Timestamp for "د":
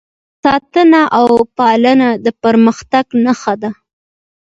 2.25-2.27